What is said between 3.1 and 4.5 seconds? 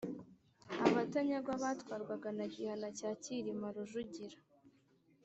Cyilima Rujugira